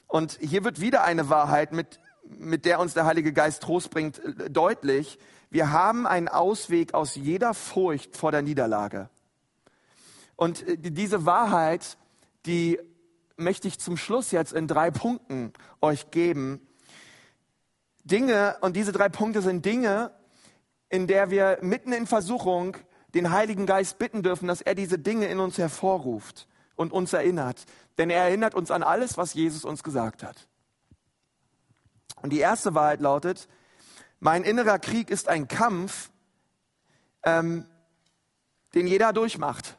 [0.06, 4.22] Und hier wird wieder eine Wahrheit, mit, mit der uns der Heilige Geist Trost bringt,
[4.52, 5.18] deutlich.
[5.50, 9.10] Wir haben einen Ausweg aus jeder Furcht vor der Niederlage.
[10.36, 11.98] Und äh, diese Wahrheit,
[12.46, 12.80] die
[13.38, 16.62] möchte ich zum Schluss jetzt in drei Punkten euch geben.
[18.04, 20.12] Dinge, und diese drei Punkte sind Dinge,
[20.90, 22.78] in der wir mitten in Versuchung
[23.14, 27.66] den Heiligen Geist bitten dürfen, dass er diese Dinge in uns hervorruft und uns erinnert.
[27.98, 30.48] Denn er erinnert uns an alles, was Jesus uns gesagt hat.
[32.22, 33.48] Und die erste Wahrheit lautet,
[34.20, 36.10] mein innerer Krieg ist ein Kampf,
[37.24, 37.66] ähm,
[38.74, 39.78] den jeder durchmacht.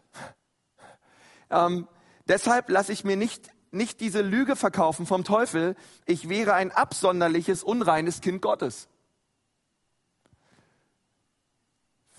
[1.51, 1.89] Ähm,
[2.29, 5.77] deshalb lasse ich mir nicht, nicht diese Lüge verkaufen vom Teufel,
[6.07, 8.89] ich wäre ein absonderliches, unreines Kind Gottes.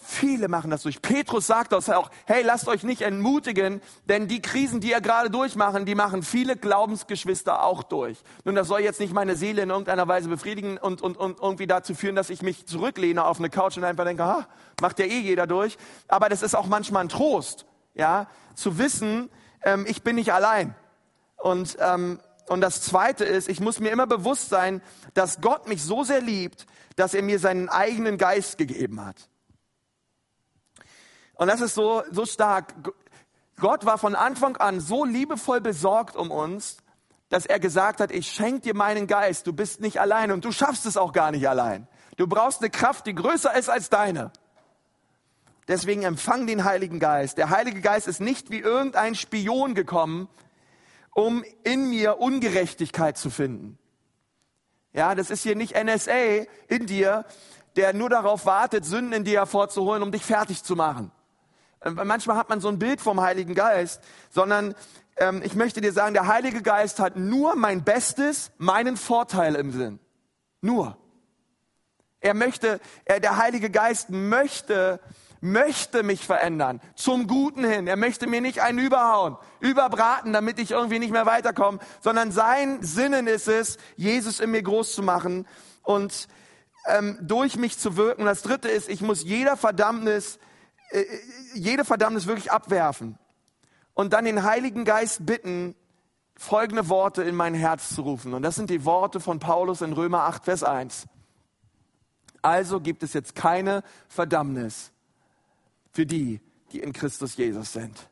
[0.07, 1.01] Viele machen das durch.
[1.01, 5.31] Petrus sagt das auch, hey, lasst euch nicht entmutigen, denn die Krisen, die ihr gerade
[5.31, 8.19] durchmachen, die machen viele Glaubensgeschwister auch durch.
[8.43, 11.65] Nun, das soll jetzt nicht meine Seele in irgendeiner Weise befriedigen und, und, und irgendwie
[11.65, 14.47] dazu führen, dass ich mich zurücklehne auf eine Couch und einfach denke, ha,
[14.79, 15.75] macht ja eh jeder durch.
[16.07, 19.29] Aber das ist auch manchmal ein Trost ja, zu wissen,
[19.63, 20.75] ähm, ich bin nicht allein.
[21.37, 24.81] Und, ähm, und das Zweite ist, ich muss mir immer bewusst sein,
[25.13, 29.29] dass Gott mich so sehr liebt, dass er mir seinen eigenen Geist gegeben hat.
[31.33, 32.73] Und das ist so, so stark.
[33.59, 36.77] Gott war von Anfang an so liebevoll besorgt um uns,
[37.29, 40.51] dass er gesagt hat, ich schenke dir meinen Geist, du bist nicht allein und du
[40.51, 41.87] schaffst es auch gar nicht allein.
[42.17, 44.31] Du brauchst eine Kraft, die größer ist als deine.
[45.67, 47.37] Deswegen empfang den Heiligen Geist.
[47.37, 50.27] Der Heilige Geist ist nicht wie irgendein Spion gekommen,
[51.11, 53.79] um in mir Ungerechtigkeit zu finden.
[54.93, 57.25] Ja, das ist hier nicht NSA in dir,
[57.75, 61.11] der nur darauf wartet, Sünden in dir hervorzuholen, um dich fertig zu machen.
[61.81, 64.75] Äh, manchmal hat man so ein Bild vom Heiligen Geist, sondern
[65.17, 69.71] ähm, ich möchte dir sagen, der Heilige Geist hat nur mein Bestes, meinen Vorteil im
[69.71, 69.99] Sinn.
[70.61, 70.97] Nur.
[72.19, 74.99] Er möchte, er, der Heilige Geist möchte,
[75.45, 76.81] möchte mich verändern.
[76.95, 77.87] Zum Guten hin.
[77.87, 82.81] Er möchte mir nicht einen überhauen, überbraten, damit ich irgendwie nicht mehr weiterkomme, sondern sein
[82.81, 85.47] Sinnen ist es, Jesus in mir groß zu machen
[85.83, 86.27] und
[86.87, 88.25] ähm, durch mich zu wirken.
[88.25, 90.39] Das dritte ist, ich muss jeder Verdammnis,
[90.89, 91.03] äh,
[91.53, 93.17] jede Verdammnis wirklich abwerfen
[93.93, 95.75] und dann den Heiligen Geist bitten,
[96.35, 98.33] folgende Worte in mein Herz zu rufen.
[98.33, 101.05] Und das sind die Worte von Paulus in Römer 8, Vers 1.
[102.41, 104.91] Also gibt es jetzt keine Verdammnis
[105.95, 106.41] für die,
[106.73, 108.09] die in Christus Jesus sind.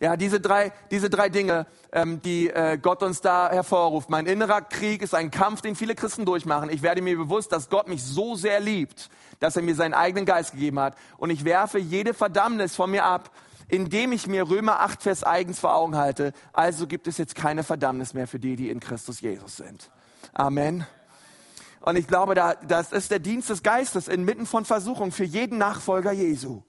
[0.00, 4.10] Ja, diese drei, diese drei Dinge, ähm, die äh, Gott uns da hervorruft.
[4.10, 6.68] Mein innerer Krieg ist ein Kampf, den viele Christen durchmachen.
[6.68, 9.08] Ich werde mir bewusst, dass Gott mich so sehr liebt,
[9.40, 10.94] dass er mir seinen eigenen Geist gegeben hat.
[11.16, 13.30] Und ich werfe jede Verdammnis von mir ab,
[13.68, 16.34] indem ich mir Römer 8, Vers eigens vor Augen halte.
[16.52, 19.90] Also gibt es jetzt keine Verdammnis mehr für die, die in Christus Jesus sind.
[20.34, 20.86] Amen.
[21.80, 26.12] Und ich glaube, das ist der Dienst des Geistes inmitten von Versuchung für jeden Nachfolger
[26.12, 26.62] Jesu.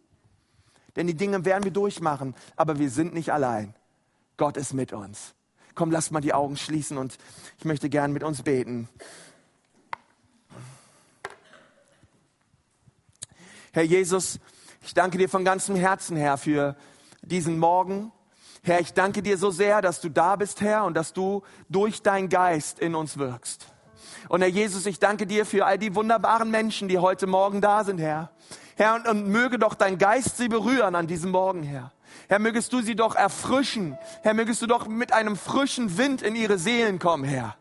[0.95, 3.75] Denn die Dinge werden wir durchmachen, aber wir sind nicht allein.
[4.38, 5.34] Gott ist mit uns.
[5.73, 7.17] Komm, lass mal die Augen schließen und
[7.58, 8.88] ich möchte gern mit uns beten.
[13.73, 14.39] Herr Jesus,
[14.81, 16.77] ich danke dir von ganzem Herzen, Herr, für
[17.21, 18.13] diesen Morgen.
[18.63, 22.01] Herr, ich danke dir so sehr, dass du da bist, Herr, und dass du durch
[22.01, 23.67] deinen Geist in uns wirkst.
[24.30, 27.84] Und Herr Jesus, ich danke dir für all die wunderbaren Menschen, die heute Morgen da
[27.84, 28.32] sind, Herr.
[28.75, 31.91] Herr, und, und möge doch dein Geist sie berühren an diesem Morgen, Herr.
[32.28, 33.97] Herr, mögest du sie doch erfrischen.
[34.23, 37.56] Herr, mögest du doch mit einem frischen Wind in ihre Seelen kommen, Herr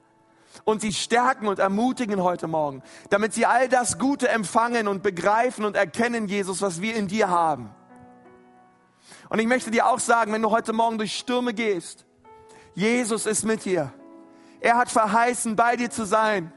[0.64, 5.64] und sie stärken und ermutigen heute Morgen, damit sie all das Gute empfangen und begreifen
[5.64, 7.70] und erkennen, Jesus, was wir in dir haben.
[9.28, 12.06] Und ich möchte dir auch sagen, wenn du heute Morgen durch Stürme gehst,
[12.74, 13.92] Jesus ist mit dir.
[14.64, 16.50] Er hat verheißen, bei dir zu sein.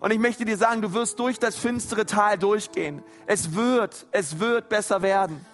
[0.00, 3.02] Und ich möchte dir sagen, du wirst durch das finstere Tal durchgehen.
[3.26, 5.46] Es wird, es wird besser werden.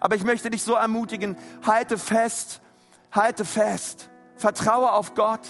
[0.00, 2.62] Aber ich möchte dich so ermutigen, halte fest,
[3.12, 5.46] halte fest, vertraue auf Gott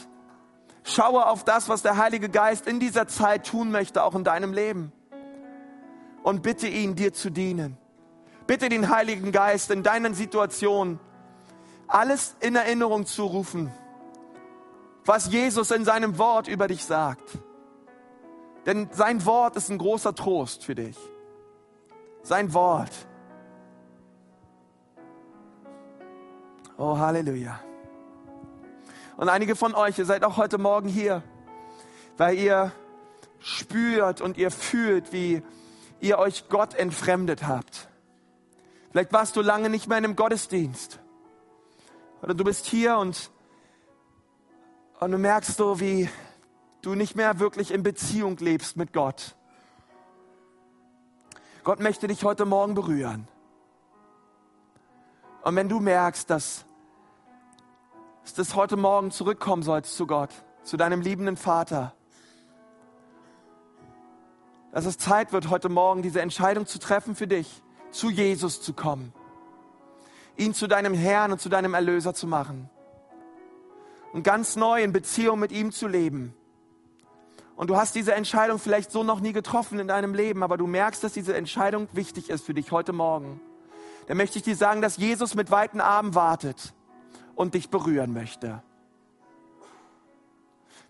[0.88, 4.52] Schaue auf das, was der Heilige Geist in dieser Zeit tun möchte, auch in deinem
[4.52, 4.92] Leben.
[6.22, 7.76] Und bitte ihn, dir zu dienen.
[8.46, 11.00] Bitte den Heiligen Geist in deinen Situationen
[11.88, 13.72] alles in Erinnerung zu rufen,
[15.06, 17.38] was Jesus in seinem Wort über dich sagt.
[18.66, 20.98] Denn sein Wort ist ein großer Trost für dich.
[22.22, 22.90] Sein Wort.
[26.76, 27.60] Oh, Halleluja.
[29.16, 31.22] Und einige von euch, ihr seid auch heute Morgen hier,
[32.16, 32.72] weil ihr
[33.38, 35.42] spürt und ihr fühlt, wie
[36.00, 37.88] ihr euch Gott entfremdet habt.
[38.90, 40.98] Vielleicht warst du lange nicht mehr in einem Gottesdienst.
[42.22, 43.30] Oder du bist hier und,
[45.00, 46.08] und du merkst so, wie
[46.82, 49.36] du nicht mehr wirklich in Beziehung lebst mit Gott.
[51.64, 53.28] Gott möchte dich heute Morgen berühren.
[55.42, 56.64] Und wenn du merkst, dass
[58.34, 60.30] dass du heute Morgen zurückkommen sollst zu Gott,
[60.64, 61.94] zu deinem liebenden Vater.
[64.72, 68.72] Dass es Zeit wird, heute Morgen diese Entscheidung zu treffen für dich, zu Jesus zu
[68.72, 69.12] kommen,
[70.36, 72.68] ihn zu deinem Herrn und zu deinem Erlöser zu machen
[74.12, 76.34] und ganz neu in Beziehung mit ihm zu leben.
[77.56, 80.66] Und du hast diese Entscheidung vielleicht so noch nie getroffen in deinem Leben, aber du
[80.66, 83.40] merkst, dass diese Entscheidung wichtig ist für dich heute Morgen.
[84.06, 86.74] Dann möchte ich dir sagen, dass Jesus mit weiten Armen wartet
[87.34, 88.62] und dich berühren möchte.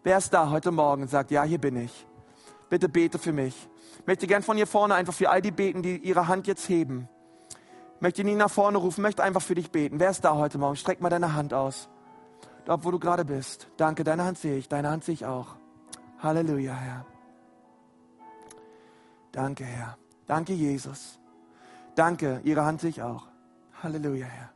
[0.03, 2.07] Wer ist da heute Morgen und sagt, ja, hier bin ich.
[2.69, 3.55] Bitte bete für mich.
[4.01, 6.69] Ich möchte gern von hier vorne einfach für all die beten, die ihre Hand jetzt
[6.69, 7.09] heben.
[7.97, 9.99] Ich möchte ihn nach vorne rufen, möchte einfach für dich beten.
[9.99, 10.77] Wer ist da heute Morgen?
[10.77, 11.89] Streck mal deine Hand aus.
[12.67, 13.69] Dort, wo du gerade bist.
[13.77, 15.55] Danke, deine Hand sehe ich, deine Hand sehe ich auch.
[16.19, 17.07] Halleluja, Herr.
[19.31, 19.97] Danke, Herr.
[20.27, 21.21] Danke, Jesus.
[21.95, 23.29] Danke, ihre Hand sehe ich auch.
[23.83, 24.51] Halleluja, Herr.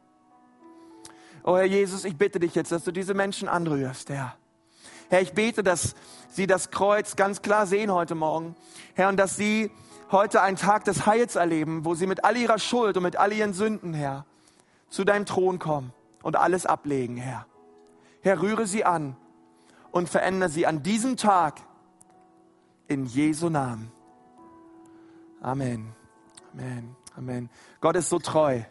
[1.45, 4.35] Oh Herr Jesus, ich bitte dich jetzt, dass du diese Menschen anrührst, Herr.
[5.09, 5.95] Herr, ich bete, dass
[6.29, 8.57] sie das Kreuz ganz klar sehen heute Morgen.
[8.95, 9.71] Herr, und dass sie
[10.11, 13.33] heute einen Tag des Heils erleben, wo sie mit all ihrer Schuld und mit all
[13.33, 14.27] ihren Sünden, Herr,
[14.89, 15.93] zu deinem Thron kommen
[16.23, 17.47] und alles ablegen, Herr.
[18.23, 19.17] Herr, rühre sie an.
[19.93, 21.63] und verändere sie an diesem Tag
[22.89, 23.91] in Jesu Namen.
[25.41, 25.93] Amen.
[26.53, 26.97] Amen.
[27.17, 27.51] Amen.
[27.81, 28.63] Gott ist so treu.